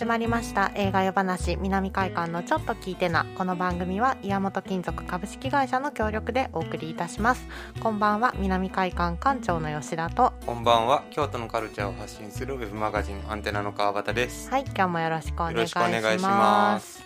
[0.00, 0.72] 始まりました。
[0.76, 3.26] 映画夜話南海館のちょっと聞いてな。
[3.36, 7.46] この番組は岩本金属株式会社の協力でお送りいたします。
[7.82, 10.32] こんばんは南海館館長の吉田と。
[10.46, 14.48] こんばんは京都のカルチャーを発信するウェブマガジンアンテナの川端です。
[14.48, 16.94] はい今日もよろしくお願いしまます。
[16.94, 17.04] す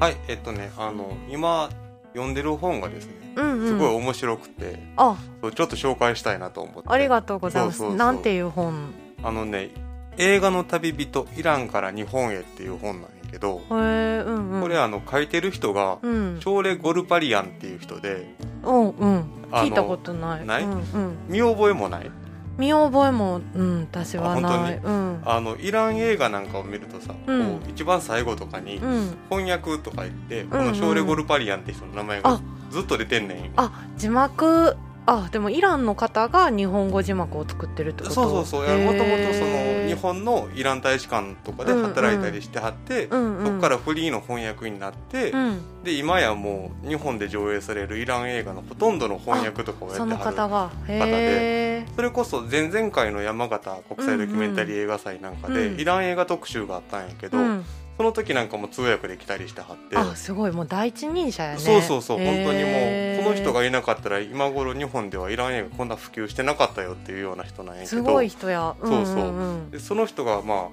[0.00, 1.68] はいえっとねあの今
[2.14, 3.68] 読んでる本がですねうんうん。
[3.68, 5.14] すごい面白くて、あ。
[5.42, 6.88] そうちょっと紹介したいなと思って。
[6.88, 7.76] ありがとうございます。
[7.76, 8.06] そうそうそう。
[8.06, 8.94] なんていう本？
[9.22, 14.60] あのね映画の旅人イランから日本へっていう本なんやけど、うんうん。
[14.60, 16.38] これあの書いてる人が、うん。
[16.40, 19.24] チョーレ・ゴルパリアンっていう人でうんうん。
[19.50, 20.46] 聞いたことない。
[20.46, 20.64] ない？
[20.64, 22.10] うんうん、見覚えもない？
[22.58, 24.78] 見覚えもうん私はあない。
[24.80, 25.22] 本うん。
[25.24, 27.58] あのイラン映画なんかを見るとさ、うん。
[27.60, 29.16] こう一番最後とかにうん。
[29.30, 30.68] 翻訳とか言って、こうんうん。
[30.68, 32.22] のショーレ・ゴルパリアンって人の名前あ。
[32.22, 33.52] がずっと出てんねん。
[33.56, 34.76] あ字幕
[35.12, 38.14] あでもイランの方が日本語字幕を作ってるってこと？
[38.14, 38.78] そうそうそう。
[38.78, 43.38] もともとその日本のイラン大使館とかで働いたりしてはって、うん。
[43.38, 45.82] うんそこからフリーの翻訳になって、うん。
[45.82, 50.70] で今やもう日本で上映されるイラン映画のほとんどの翻訳とかをやってはる方が。
[50.86, 55.80] へえそれこそ前々回の山形国際ドキュメンタリー映画祭なんかで、うん。
[55.80, 57.64] イラン映画特集があったんやけど、うん、
[58.00, 59.94] その時なんかも通訳で来たりしてはって。
[59.94, 60.52] あすごい。
[60.52, 61.58] もう第一人者やね。
[61.58, 67.88] そうそうそう本当にもうこの人がいなかったら今頃日本ではイラン映画こんな普及してなかったよっていうような人なんやけど。
[67.90, 68.74] すごい人や。
[68.80, 69.16] そうそう。
[69.16, 70.70] んんでその人がま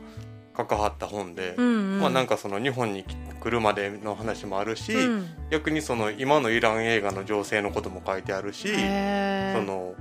[0.56, 2.00] あ関わった本で、うんうん。
[2.00, 5.28] まあ、なんかその日本に来るまでの話もあるし、うん。
[5.52, 8.74] 逆にその今のイラン映画の情勢のことも書いてあるし、そ
[9.64, 9.96] の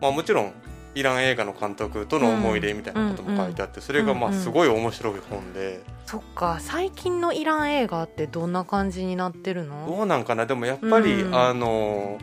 [0.00, 0.54] まあ、もちろん
[0.94, 6.58] イラン映画の監督との思い出みたいなことも書いてあって、それがまあすごい面白い本で、そっか。
[6.60, 9.86] 最近のイラン映画ってどんな感じになってるの？
[9.86, 10.46] どうなんかな？
[10.46, 11.34] でもやっぱり、うん。
[11.34, 12.18] あの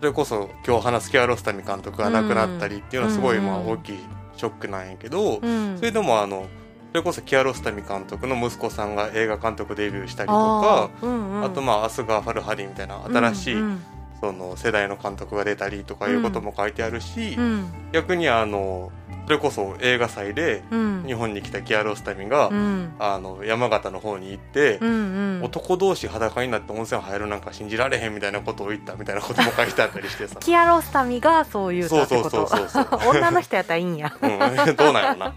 [0.00, 3.98] それこそ今日話すキアロスタミ監督が亡くなったりっていうのはすごいまあうん大きい
[4.36, 5.76] ショックなんやけど、うん。
[5.78, 6.46] それでもあの
[6.90, 13.82] それこそキアロスタミ監督の息子さんが映画監督デビューしたりとかあ,、うんうん、あとまあアスガー・ファルハディみたいな新しい、うんうん
[14.20, 17.72] その世代の監督が出たりとかいうことも書いてあるし、うん。
[17.92, 18.92] 逆にあの
[19.26, 21.04] それこそ映画祭でうん。
[21.06, 22.92] 日本に来たキアロスタミが、うん。
[22.98, 24.92] あの山形の方に行って、うんう
[25.38, 25.42] ん。
[25.44, 30.36] 男同士裸になって温泉入るなんか信じられへんみたいなことを言ったみたいなことも書いてあったりしてさ。
[30.40, 32.86] キアロスタミがそう言うそうそうそうそう。
[33.08, 34.12] 女の人やったらいいんや。
[34.20, 34.30] うん、
[34.76, 35.34] どうなんやろな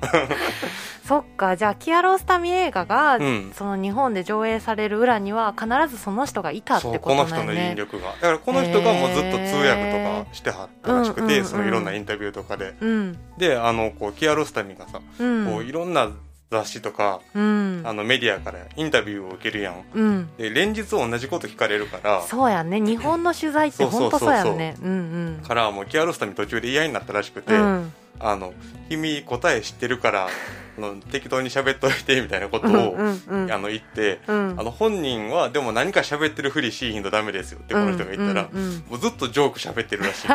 [1.06, 1.58] そっか。
[1.58, 3.52] じゃあキアロスタミ映画が、うん。
[3.54, 8.12] その日本で上映される裏には必ずその人がいたってことなんやこの人の引ね力が。
[8.14, 12.74] だからこの人がもうずっと通訳とかしてはったらしくて、そのいろんなインタビューとかで。
[12.80, 13.18] うん。
[13.38, 15.46] であのこうキアロスタミがさ、うん。
[15.46, 16.10] こういろんな
[16.50, 17.82] 雑誌とかうん。
[17.84, 19.84] あのメディアからインタビューを受けるやん。
[19.94, 20.30] うん。
[20.38, 22.80] で連日同じこと聞かれるからそうやね。
[22.80, 24.78] 日本の取材って本当そうやんね。
[24.82, 28.54] うんからもうキアロスタミ途中で嫌になったらしくて、うんうんあの
[28.90, 30.28] 君答え知ってるから
[30.76, 33.52] あの適当に喋っといてみたいなことを、うんうんうん。
[33.52, 34.56] あの言って、うん。
[34.58, 38.66] あの本人はでも何か喋ってるふりしいひんとダメですよってこの人が言ったら、うんうん。
[38.66, 40.28] うんもうずっとジョーク喋ってるらしい。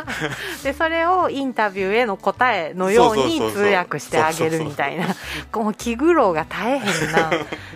[0.64, 5.14] でそれをインタビューへの答えのように通訳してあげるみたいな。
[5.50, 7.30] こう気苦労が大変な。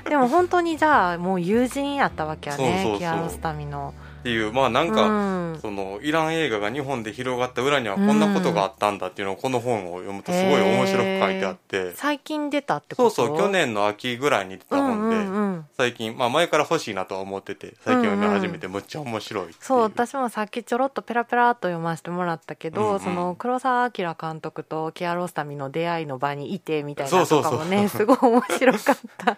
[0.09, 2.97] でも本当にじゃあもう友人やったわけやね。
[2.99, 3.93] キアロスタミの
[4.27, 5.47] っていうまあなんか、うん。
[5.63, 13.11] そのイラン映画が日本で広がった裏にはこんなことがあったんだっていうのをこの本を読むとすごい面白く書いてあって、最近出たってこと？
[13.11, 15.33] そうそう去年の秋ぐらいに出た本で、うんうん。
[15.33, 19.57] うん最近、まあ、前から欲しいなとは思ってて最近読み始めてむっちゃ面白いっていう。
[19.61, 23.01] そう私もさっきちょろっとペラペラっと読ませてもらったけど、うんうん。
[23.01, 29.33] その黒澤明監督とキアロスタミの出会いの場にいてみたいなそうそうそうとかもねすごい面白かった。
[29.33, 29.37] い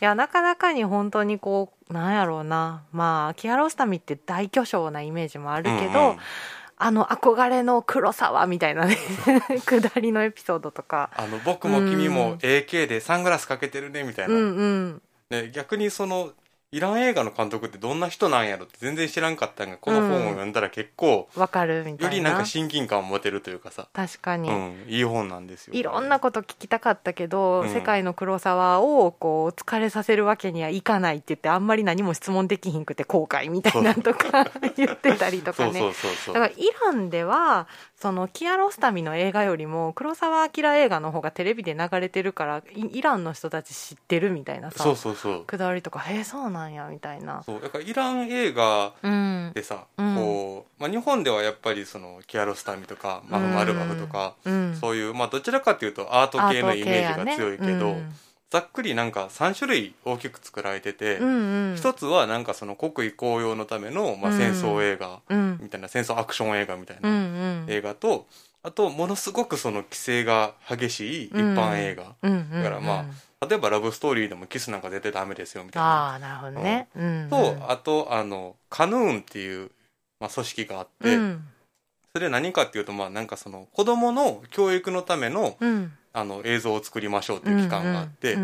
[0.00, 2.82] やなかなかに本当にこうなんやろうな。
[2.92, 6.16] まあキアロスタミって大巨匠なイメージもあるけど、うんうん。
[6.78, 8.98] あの憧れの黒沢みたいなね
[9.64, 11.10] 下りのエピソードとか。
[11.16, 12.14] あの僕も君うん。
[12.14, 15.02] も AK でサングラスかけてるねみたいな、うんうん。
[15.30, 16.32] ね、逆にその
[16.72, 22.04] イラン映画の監督ってどんな人なんやろって全然知らんかったんがこの本を読んだら結構わかるみたいな。
[22.04, 25.74] よりなんか親近感を持てるというかさ、確かに、うん、いい本なんですよ。
[25.74, 27.72] いろんなこと聞きたかったけど、うん。
[27.72, 35.78] 世界の黒沢をこう疲れさせるわけにはいかないって言ってあんまり何も質問できひんくて後悔みたいなのとか言ってたりとかね。
[35.78, 45.44] そうそうそうだからイランではそのキアロスタミの映画よりも黒澤明映画の方がテレビで流れてるからイイランの人たち知ってるみたいなさそうそうそう。
[45.44, 47.42] くだりとか「へえそうなんや」みたいな。
[47.44, 49.52] そうだからイラン映画うん。
[49.54, 50.14] でさ、うん。
[50.14, 57.96] こう、まあ、日本ではやっぱりそのキアロスタミとかマフマルバフとか、うん、そういう、まあ、どちらかというとアート系のイメージが強いけど、
[58.50, 61.70] ざっくりなんか3種類大きく作られてて、うんうん。
[61.70, 64.38] うん、一つはなんかその国威高揚のための、まあ、うん。
[64.38, 65.58] 戦争映画うん。
[65.60, 67.20] みたいな、戦争アクション映画みたいうんうな
[67.64, 67.66] ん。
[67.68, 68.26] 映画と、
[68.62, 72.62] あとものすごくその規制が激しい一般映画、うんうんうん。
[72.62, 73.04] だからまあ
[73.48, 75.88] 例えばラブストーリーでもキスなんか出てダメですよみたいな。
[75.88, 77.26] ああなるほどね、うん。
[77.28, 79.70] とあとあのカヌーンっていう、
[80.20, 81.44] まあ、組織があって、うん。
[82.14, 85.92] それ何かっていうとまあなんかその子供の教育のためのうん。
[86.18, 88.38] あの映像を作りましょうっていう機関があって、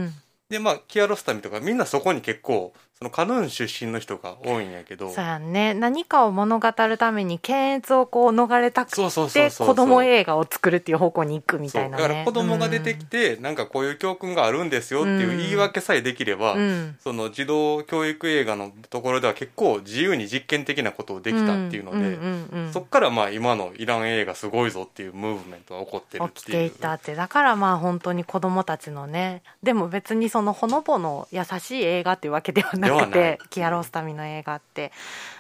[0.50, 5.10] でまあキアロスタミとかみんなそこに結構そのカヌーン出身の人が多いんやけど。
[5.10, 5.75] そうやんね。
[5.75, 12.02] 何かを物語るために検閲をこう逃れたくそうそうそうて子供映画を作るっていう方向に行くみたいなね。
[12.02, 16.60] だから子供が出てきて、なんかこういう教訓があるんですよっていう言い訳さえできれば、うん。
[16.60, 26.31] うんその児童教育映画のところでは結構自由に実験的なことをできたっていうので、んうんうんうんそっからまあ今のイラン映画すごいぞっていうムーブメントが起こってるっていう。
[26.34, 27.16] 起きていたって。
[27.16, 29.43] だからまあ本当に子供たちのね。
[29.64, 34.93] でも別にそのほのぼの優しい映画っていうわけではないくてキアロスタミの映画って。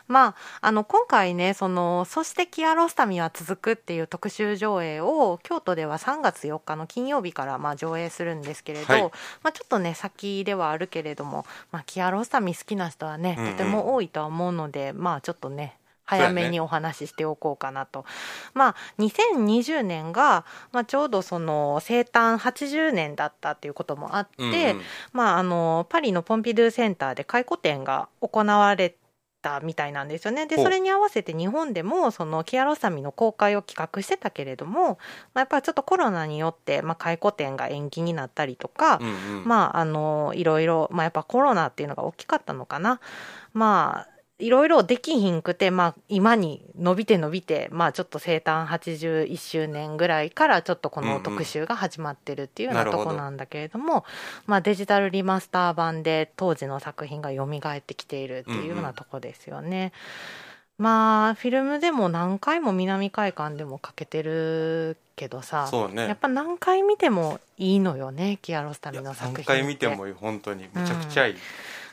[0.08, 9.02] まああの今回ねその「そしてキアロスタミは続く」っていう特集上映を京都では3月4日の金曜日からまあ上映するんですけれど、はい。
[9.42, 18.04] まあ、ちょっとね先ではあるけれども、まあ、キアロスタミ好きな人はねとても多いとは思うので、まあちょっとね早めにお話ししておこうかなと。
[18.54, 24.82] まあ、2020年が、まあ、ちょうどその生誕80年だったっていうこともあって、うんうん
[25.12, 28.94] まあ、あのパリのポンピドゥセンターで回顧展が行われ
[29.42, 30.46] たみたいなんですよね。
[30.46, 34.98] でそれに合わせて日本でもそのキアロサミの公開を企画してたけれども、
[35.34, 43.00] まあ、やっぱりちょっとコロナによって、まあ、回顧展が延期になったりとか、うんうんまああのいろいろ、まあ、やっぱコロナっていうのが大きかったのかな。
[43.52, 44.11] まあ
[44.42, 54.04] いろいろできひんくて、まあ、今に伸びて伸びて、まあ、ちょっと生誕81周年ぐらいからちょっとこの特集が始まってるっていうようなとこなんだけれども、
[54.46, 59.92] まあ、デジタルリマスター版で当時の作品が蘇ってきているっていうようなとこですよね。
[60.78, 66.08] まあフィルムでも何回も南海館でもかけてるけどさね。
[66.08, 69.52] やっぱ何回見てもいいのよねキアロスタミの作品って。
[69.52, 70.68] 何回見ても本当に。
[70.74, 71.36] めちゃくちゃいい、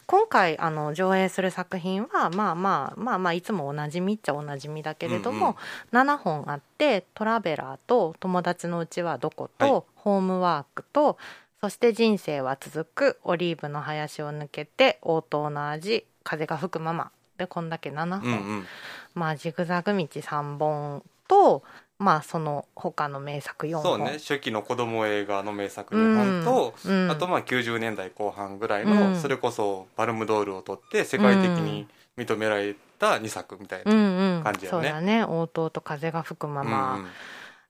[0.09, 5.55] 今回あの上映する作品はまあまあまあまあいつもおなじみっちゃおなじみだけれども、
[5.91, 9.83] 7本あって「トラベラー」と「友達のうちはどこ」と、はい。
[9.93, 11.19] ホームワーク」と
[11.61, 18.67] 「そして人生は続く」「オリーブの林を抜けて」「応答の味」「風が吹くまま」でこんだけ7本、うんうん。
[19.13, 21.61] まあジグザグ道3本と
[21.99, 23.83] まあその他の名作4本。
[23.83, 27.03] そうね初期の子供映画の名作2本と、うん。
[27.03, 29.13] うんあとまあ90年代後半ぐらいうん。
[29.13, 31.87] のそれこそパルムドールを取って世界的に
[32.17, 34.77] 認められた2作みたいな、感じやね。
[34.77, 35.23] そうだね。
[35.23, 37.05] 応答と風が吹くまま、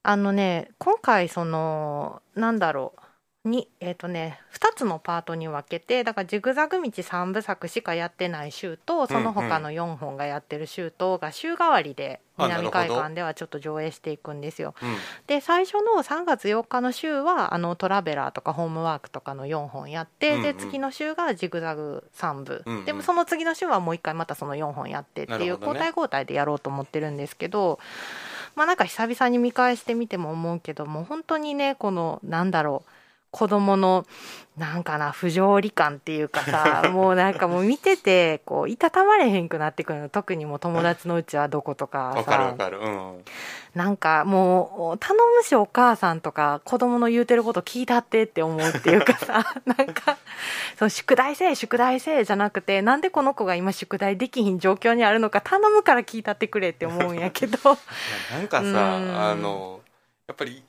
[0.03, 3.01] あのね今回そのなんだろう
[3.45, 14.73] にえっ、とね2つのパートに分けてだからジグザグ道3部作しかやってない週とその他の4本がやってる週とが週替わりであ南海なるほど館ではちょっと上映していくんですよ。
[14.81, 14.89] うん。
[15.27, 20.43] で最初の3月4日の週はあのトラベラーとかホームワークとかの4本やって、うんうん。
[20.43, 22.85] で次の週がジグザグ3部、うんうん。
[22.85, 27.79] でもその次の週はもう一回またその4本やってっていう交代交代でやろうと思ってるんですけど、
[28.55, 32.98] まあなんか久々に見返してみても思うけどもう本当にねこのなんだろう
[33.31, 34.05] 子供の
[34.57, 42.79] なんかな不条理感っていうかさ もうなんかもう見ててこういたたまれへんくなってくるの特にもう友達のうちはどことかわかるわさかる。
[42.79, 43.23] うん。
[43.75, 50.17] なんかもう頼むしお母さんとか子供の言うてること聞いたってって思うっていうかさ なんか
[50.77, 57.57] そう宿題せえ宿題せえじゃなくてなんでこの子が今宿題できひん状況にあるのか頼むから聞いたってくれって思うんやけど。
[58.33, 58.73] なんかさうん。
[58.73, 59.79] あの
[60.27, 60.63] やっぱり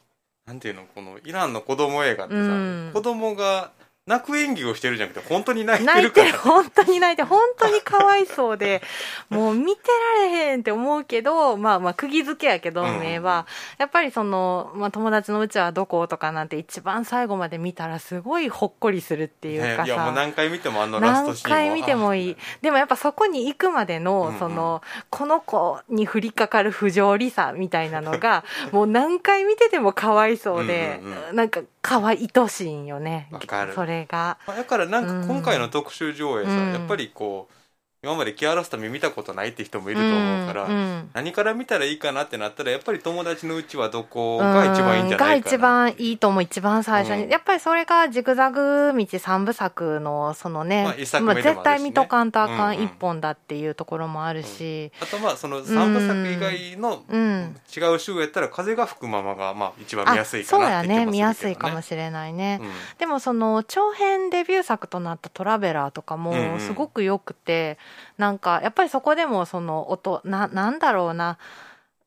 [0.50, 2.90] なんていうのこのイランの子供映画ってさ、うん。
[2.92, 3.70] 子供が
[4.06, 6.26] 泣く演技をしてるじゃなくて本当に泣いて泣いるから。
[6.26, 6.38] てる。
[6.38, 8.82] 本当に泣いて本当にかわいそうで
[9.30, 9.82] もう見て
[10.16, 13.00] られへんって思うけどまあまあ釘付けやけどうん。
[13.00, 13.46] 名は、
[13.78, 22.36] やっぱりその、まあ、友達のうちはどことかなんて一番最後まで見たらすごいほっこりするっていうかさ、ねいやもう何回見てもあのラスト何シーンも回見てもいい。
[22.62, 24.38] でもやっぱそこに行くまでうんうのん。
[24.38, 33.28] そのこの子に降りかかる不条理さみたいなのが もう何回見ててもかわいそうでうんうんなんかかわいとしいんよね。
[33.30, 33.72] わかる。
[33.72, 34.38] それが。
[34.46, 36.72] あだからなんか今回の特集上映さ、うん。
[36.72, 37.54] やっぱりこう
[38.02, 41.10] 今までキアラスタミ見たことないって人もいると思うから、んん。
[41.12, 45.30] 何から見たらいいかなってなったらやっぱり友達のうちはどこが一番いいんじゃないかな。
[45.32, 46.42] が一番いいと思う。
[46.42, 47.30] 一番最初に、うん。
[47.30, 54.90] やっぱりそれがジグザグ道三部作のそのね、まあ一作目でもあ絶対見とかんとあかんうんうん一本だっていうところもあるし。
[55.02, 61.12] あとまあその三部作以外のうん、違う週やったら風が吹くままがまあ一番見やすいかそうやなって気もするけど、ね、ね。
[61.12, 62.70] 見やすいかもしれないね、うん。
[62.96, 66.52] でもその長編デビュー作となった「トラベラー」とかうんうん。
[66.52, 67.76] もすごくよくて、
[68.18, 71.38] なんかやっぱりそこでもその音ななんだろうな。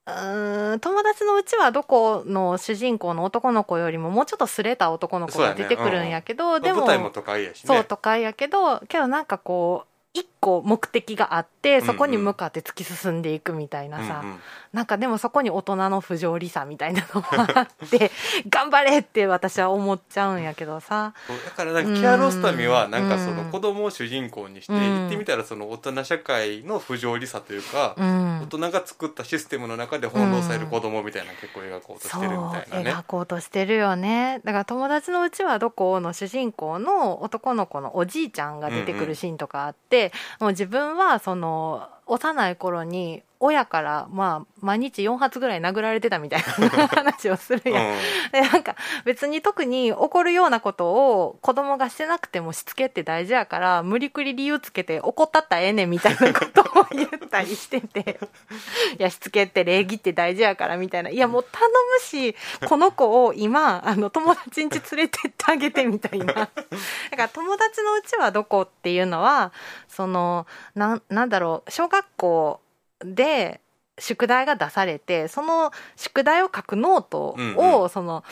[0.06, 7.68] うーん友達のうちはどこの主人公の男の子よりももうちょっとすれた男の子が出てくるんやけど、でも舞台も都会やしね。
[7.68, 14.40] そう都会やけどけどなんかこう一個目的があってそこに向かって突き進んでいくみたいなさ、うんうん。
[14.74, 18.12] なんかでもそこに大人の不条理さみたいなのもあって
[18.50, 21.14] 頑張れって私は思っちゃうんやけどさ。
[21.46, 23.38] だからなんかキアロスタミはなんかそうん。
[23.38, 28.40] の子供を主人公にしてうん言ってみたらその大人社会の不条理さというかうん。
[28.44, 32.92] 大人が作ったシステムの中で翻弄される子供みたいな結構描こうとしてるみたいなね。
[32.92, 34.42] 描こうとしてるよね。
[34.44, 47.88] だから友達のうちはどこの主人公の男の子のおじいちゃんが出てくるシーンとかあって、もう自分はその幼い頃に親からまあ毎日4発ぐらい殴られてたみたいな話をするやん。
[47.88, 47.98] うん。
[48.32, 58.18] でなんか別に特に怒るようなことを子供がしてなくてもしつけって大事やから無理くり理由つけて怒ったったらええねんみたいなことを言ったりしてて。
[58.98, 61.10] いやしつけって礼儀って大事やからみたいな。
[61.10, 62.36] いやもう頼むし
[62.70, 66.26] この子を今あの友達ん家連れてってあげてみたいな。
[66.34, 66.50] だか
[67.18, 69.52] ら友達のうちはどこっていうのは
[69.90, 72.62] そのなんなんだろう小学校
[73.06, 73.62] で
[74.00, 77.86] 宿題が出されてその宿題を書くノートを、うん。
[77.86, 78.24] うその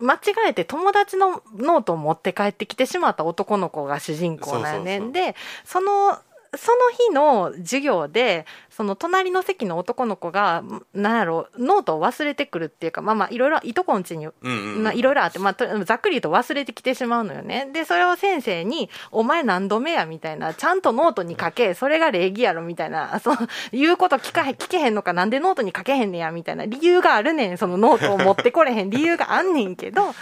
[0.00, 0.18] 間違
[0.48, 4.98] えて友達のノートを持って帰ってきてしまった男の子が主人公なんやね。
[4.98, 5.12] そうそうそう。
[5.12, 6.18] でその
[6.56, 17.68] その日の授業でその隣の席の男の子がなんやろノートを忘れてくるっていうかまあまあいろいろいとこんちにまあ、いろいろあって、まあと、ざっくり言うと忘れてきてしまうのよね。
[17.72, 23.36] で、それを先生に、お前何度目やみたいな、ちゃんとノートに書け、それが礼儀やろみたいな、そう、
[23.72, 30.14] 言うこと聞かへん、聞けへんのか、なんでノートに書けへんねやみたいな、理由があるねん、そのノートを持ってこれへん理由があんねんけど、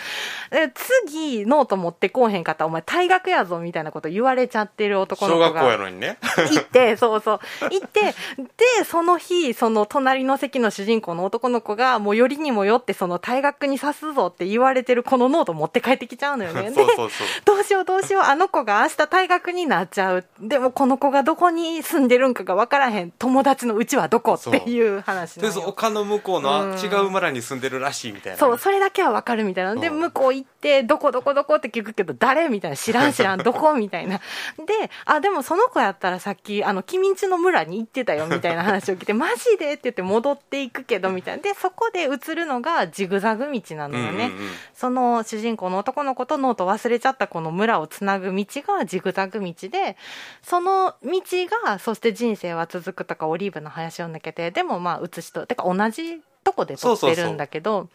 [0.51, 0.71] え
[1.05, 5.49] 次、ノート持ってこうへんかったら、お前退学やぞみたいなこと言われちゃってる男の子が。
[5.49, 7.41] 小学校やのにね行って、そうそう。
[7.71, 16.71] 行って、で、その日、その隣の席の主人公の男の子が、もうよりにもよって、その退学にさすぞって言われてるこのノート持って帰ってきちゃうのよね。
[16.71, 20.25] でそうそうそうどうしようどうしよう、あの子が明日退学になっちゃう。
[20.41, 23.11] でもこの子がどこに住んでるんかがわからへん。
[23.13, 25.73] 友達のうちはどこっていう話とりあえずなのよ。
[25.73, 29.75] 丘の向こうのうん違う村に住んでるらしいみたいなそう、それだけはわかるみたいな。
[29.75, 32.77] で、うん向こう行って、どこどこどこって聞くけど、誰みたいな。
[32.77, 34.19] 知らん知らん、 どこみたいな。
[34.19, 41.43] で、あ、でもその子やったらさっき、あの、君んちの村に行ってたよ、みたいな話を聞いて、 マジでって言って戻っていくけど、みたいな。
[41.43, 44.27] で、そこで映るのがジグザグ道なのよね。
[44.27, 49.97] うんうんうんその主人公の男の子とノート忘れちゃったこの村をつなぐ道がジグザグ道で
[50.43, 51.21] その道
[51.65, 57.89] がそして人生は続くとかオリーブの林を抜けてでもまあ写しとてか同じとこで撮ってるんだけど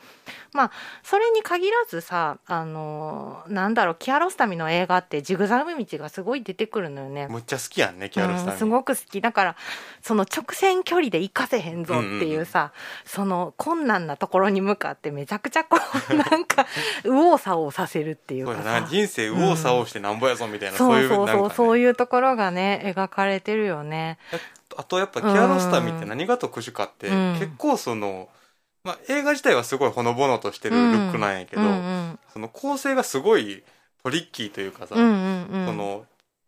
[0.53, 0.71] まあ
[1.03, 7.27] それに限らずさあのーなんだろうキアロスタミの映画ってジグザグ道がすごい出てくるのよね。
[7.29, 8.51] むっちゃ好きやんねキャロスタミ。
[8.53, 9.21] うんすごく好き。
[9.21, 9.55] だから
[10.01, 12.71] その直線距離で行かせへんぞっていうさ、
[13.05, 15.77] その困難なところに向かってめちゃくちゃこ
[16.09, 16.65] う なんか
[17.03, 18.87] 右往左往させるっていうかさ。
[18.89, 24.17] 人生右往左往してなんぼやぞみたいな、そういうそうそう、そういうところがね描かれてるよね。
[24.77, 27.33] あとやっぱキアロスタミって何が特殊かって、うん。
[27.39, 28.29] 結構その、
[28.83, 31.63] まあ、映画自体はすごいほのぼのとしてるルックなんやけど、
[32.31, 33.63] その構成がすごい
[34.03, 36.05] トリッキーというかさ、その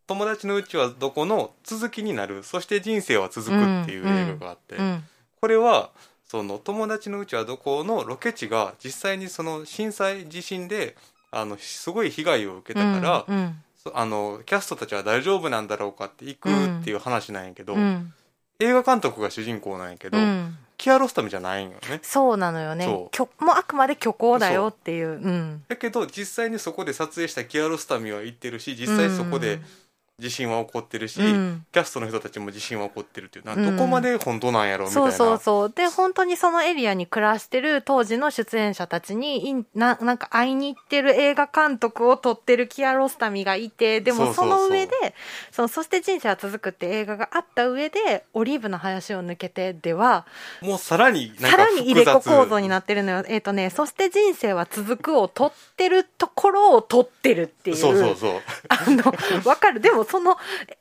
[0.07, 5.03] 友達のうちはどこの続きになるそして人生は続くっていう映画があって、うん。
[5.41, 5.89] これは
[6.25, 10.95] その友達のうちはどこのロケ地が実際にその震災地震で
[11.31, 13.25] あのすごい被害を受けたから、
[13.93, 18.13] あのキャストたちは大丈夫なんだろうかって行くっていう話なんやけど、うん
[18.59, 20.57] 映画監督が主人公なんやけど、うん。
[20.77, 21.99] キアロスタミじゃないんよね。
[22.01, 22.87] そうなのよね。
[22.87, 25.09] もうあくまで虚構だよっていう。
[25.09, 25.63] うん。
[25.67, 29.59] だけど実際にそこで撮影したキアロスタミは行ってるし実際そこで
[30.19, 31.65] 地震は起こってるし、うん。
[31.71, 33.45] キャストの人たちも地震は起こってるっていう。
[33.45, 35.71] どこまで本当なんやろみたいな、そうそうそう。
[35.71, 44.93] で本当にそのエリアに暮らしてる当時の出演者たちにななんか会いに行ってる映画監督を撮ってるキアロスタミがいてでもその上で
[45.51, 50.25] そのそして人生は続くって映画があった上でオリーブの林を抜けてでは
[50.61, 53.23] もうさらにさからに入れ子構造になってるのよ。
[53.27, 57.75] えっ、とね、そして人生は続くを撮ってるところを撮ってるっていう。
[57.75, 58.31] そうそうそう。
[58.69, 59.03] あの、
[59.45, 59.79] わかる。
[59.79, 60.37] でもその、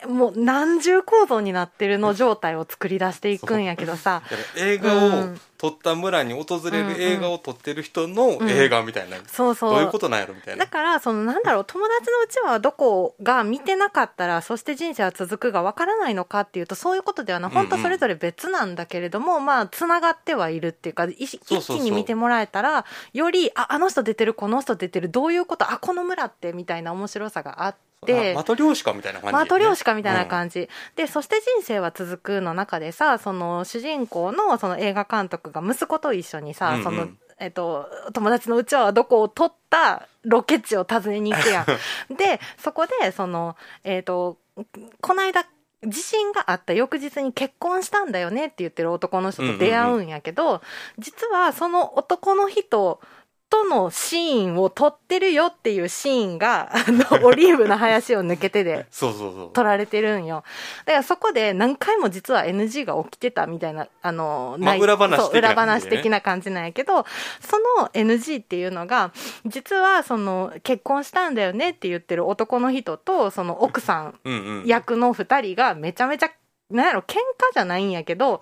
[0.09, 4.23] もう何重構造になってるの状態を作り出していくんやけどさ。
[4.57, 6.95] 映画をうん撮った村に訪れうんうん。
[6.95, 9.71] る映画を撮ってる人の映画みたいな、そうそう。
[9.73, 10.65] どういうことなんやろみたいな。
[10.65, 17.51] だから、そのなんだろう、友達のうちはどこが見てなかったら、そして人生は続くがわからないのかっていうと、そういうことではない。
[17.51, 36.85] 本当それぞれ別なんだけれども、まあ、つながってはいるっていうか、一気に見てもらえたら、より、あ、あの人出てる、この人出てる、どういうこと、あ、この村って、みたいな面白さがあって、でマトリョーシカみたいな感じ、マトリョーシカみたいなじ、感じ、でそして人生は続くの中でさその主人公のその映画監督が息子と一緒にさ、うんうん。
[36.85, 37.09] その
[37.41, 41.67] えっと、友達のうちわはどこを撮ったロケ地を訪ねに行くやん。
[42.17, 44.39] でそこでその、えっと
[45.01, 45.47] この間
[45.87, 50.61] 地震があった翌日に結婚したんだよねって言ってる男の人と出会うんやけど、
[50.99, 53.01] 実はその男の人
[53.51, 59.53] とのシーンを撮ってるよっていうシーンが、あの、オリーブの林を抜けてで そうそうそう。
[59.53, 60.45] 撮られてるんよ。
[60.85, 65.97] だからそこで何回も実は NG が起きてたみたいな、あの、ないまあ裏話的な裏感じでね。
[65.97, 67.07] 話的な感じなんやけど、
[67.41, 69.13] その NG っていうのが、
[69.47, 74.15] 実はその結婚したんだよねって言ってる男の人と、その奥さん。
[74.67, 76.31] 役の二人がめちゃめちゃ、
[76.71, 77.17] なんやろ、喧嘩
[77.55, 78.41] じゃないんやけど、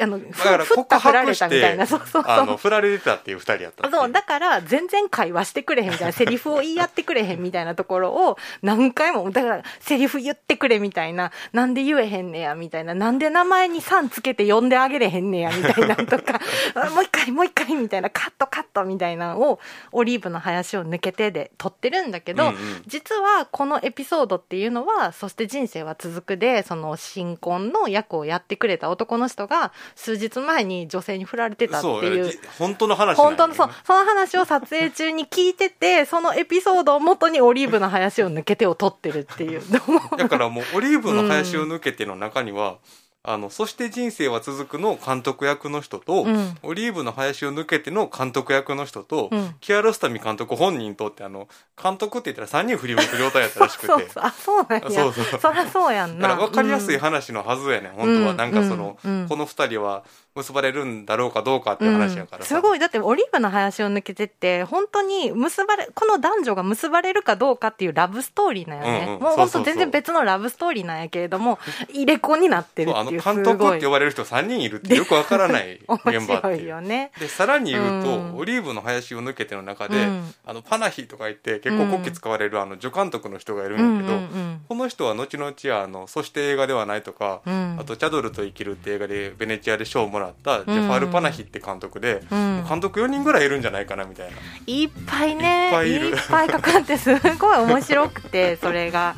[0.00, 2.32] あの、ふだからふった振られたみたいな、告そうそうそう。
[2.32, 16.40] あの振られてたっていう二人やったそう、だから全然会話してくれへんみたいな、セリフを言い合ってくれへんみたいなところを何回も、だからセリフ言ってくれみたいな、なんで言えへんねやみたいな、なんで名前にさんつけて呼んであげれへんねやみたいなとか、
[16.74, 19.60] あ もう一回もう一回みたいな、カットカットみたいなのを
[19.92, 22.56] オリーブの林を抜けてで撮ってるんだけど、うんうん。
[22.86, 32.30] 実はこのエピソードっていうのは、そして人生は続くで、その新婚の役をやってくれた男の人が数日前に女性に振られてたっていう。
[32.30, 39.62] じ本当の話本当のそう、その話を撮影中に聞いてて、 そのエピソードを元にオリーブの林を抜けてを撮ってるっていう。
[40.16, 42.78] だからもうオリーブの林を抜けての中には、
[43.24, 46.56] あのそして人生は続くの監督役の人と、うん。
[46.62, 49.54] オリーブの林を抜けての監督役の人と、うん。
[49.60, 51.48] キアロスタミ監督本人とってあの
[51.80, 53.86] 監督って言ったら3人振り向く状態やったらしくて。
[53.88, 54.90] そうそう、あ、そうなんや。
[54.90, 56.28] そうそうそりゃそうやんな。
[56.28, 57.00] だから分かりやすいうん。
[57.00, 58.36] 話のはずやねん、本当は、うん。
[58.36, 60.04] なんかその、この2人は
[60.38, 62.78] 結ばれるんだろうかどうかっていう話やからさ、すごい。
[62.78, 69.22] だってオリーブの林を抜けてって本当に結ばれこの男女が結ばれるかどうかっていうラブストーリーなんよね、うんうん。
[69.22, 71.58] もう本当全然別のラブストーリーなんやけれども
[71.92, 77.10] 入れ子になってるっていう監督って呼ばれる人3人いるってよくわからない面現場って 白いいうよね。
[77.18, 78.36] でさらに言うと、うん。
[78.36, 80.34] オリーブの林を抜けての中で、うん。
[80.46, 87.76] あのパナヒとか言って結構国旗使われるあの助監督の人がいるうんんやけど、うんこの人は後々あのそして映画ではないとか、うん。
[87.80, 92.64] あと「チャドルと生きる」って映画でベネチアで賞をもらったジェファール・パナヒって監督で、うん。
[92.68, 94.36] 監督4人ぐらいいるんじゃないかなみたいな。
[94.66, 96.16] いっぱいねいっぱいいる。
[96.28, 99.14] ぱいかかってすごい面白くて それが。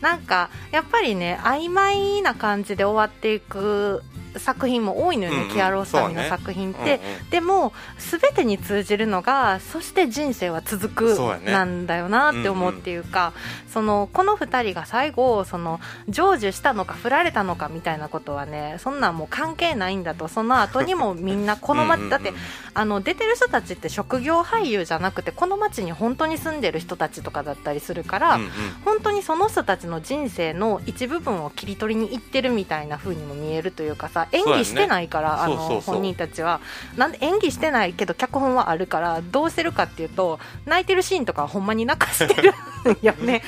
[0.00, 4.02] なんかやっぱりね曖昧な感じで終わっていく
[4.38, 5.50] 作品も多いのよね、うんうん。
[5.50, 6.36] キアロースタミのそうね。
[6.38, 7.30] 作品って、うんうん。
[7.30, 13.32] でも全てに通じるのがそして人生は続くなんだよなって思うっていうか
[13.72, 20.28] そのこの2人が最後その成就したのか振られたのかみたいなことはねそんなんもう関係ないんだと。
[20.28, 22.08] その後にもみんな このうんうんうん。
[22.08, 22.32] 街だって
[22.74, 28.50] あの出てる人たちって職業俳優じゃなくてこの街に本当に住んでる人たちとかだったりするから、うんうん。
[28.84, 35.54] 本当にその人たちの人生の一部分を切り取りに行ってるみたいな風にも見えるというかさ演技してないから、ね。
[35.54, 35.94] そうそうそう。
[35.96, 36.60] 本人たちは。
[36.96, 42.52] なんで演技してないけど脚本はあるからどうしてるかっていうと泣いてるシーンとかはほんまに泣かしてる。
[42.52, 43.42] ん よね。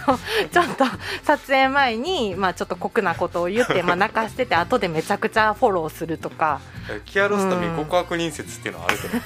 [0.07, 0.19] の
[0.51, 0.85] ちょっと
[1.23, 6.61] 撮影前に、まあ、ちょっと酷なことを言って、まあ、泣かしてて後でめちゃくちゃフォローするとか。
[7.05, 9.23] キアロスタミうん告白人説っていうのはあるけどね、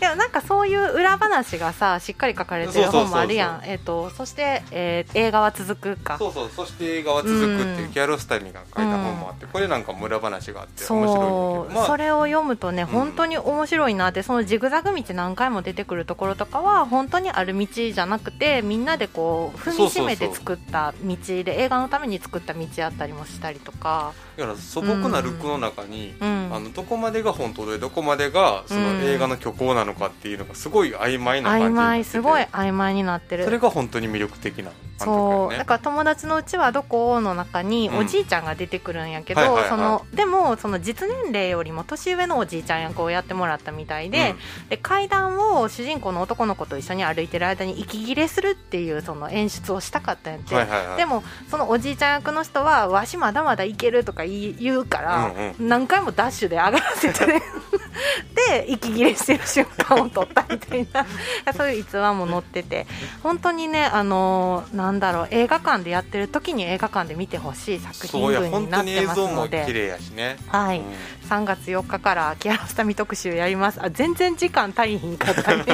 [0.00, 3.62] いやなんかそういう裏話がさしっかり書かれてる本もあるやん。
[3.64, 6.18] えっ、とそして、えー映画は続くか。
[6.18, 7.92] そうそうそして映画は続くっていううん。
[7.92, 14.08] キアロスタミが書いた本もあって、これなんかも裏話があって面白いまあそれを読むとねん本当に面白いな。
[14.08, 33.44] ってそのジグザグ道何回も出てくるところとかは本当にある道じゃなくてみんなでこう踏みしめて作った道で映画のために作った道やったりもしたりとか、だから素朴なルックの中に、うん、あのどこまでが本当でどこまでがその映画の虚構なのかっていうのがすごい曖昧な感じ曖昧すごい曖昧になってる。
[33.44, 35.58] それが本当に魅力的なそう、やね。
[35.58, 37.98] だから友達のうちはどこの中にうん。
[37.98, 44.34] おじいちゃんが出てくるんやけど、そのでもその実年齢よりも年上のおじいちゃん役をやってもらったみたいで,、
[44.68, 55.26] で階段を主人公の男の子と一緒に歩いてる間に息切れするっていうその演出をしたかったんやって、でもそのおじいちゃん役の人はわしまだまだいけるとか言うから、
[55.58, 57.42] うん何回もダッシュで上がらせてね。
[58.48, 61.06] で息切れしてる瞬間を撮ったみたいな。
[61.52, 62.86] そういう逸話も載ってて。
[63.22, 69.66] 本当にねあのーなんだろう映画館でやってる時に映画館で見てほしい作品群になってますので。
[69.70, 70.38] 麗やしね。
[70.46, 70.80] はい。
[70.80, 70.84] うん。
[71.28, 73.84] 3月4日からキアラスタミ特集やります。
[73.84, 75.64] あ全然時間足りひんかったね。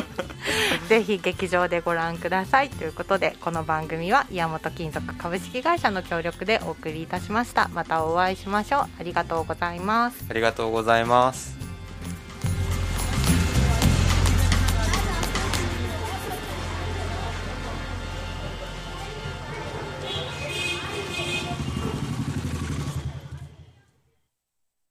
[0.88, 2.70] ぜひ劇場でご覧ください。
[2.70, 7.70] ということでこの番組は岩本金属株式会社の協力でお送りいたしました。
[7.72, 8.80] またお会いしましょう。
[8.98, 10.24] ありがとうございます。
[10.28, 11.63] ありがとうございます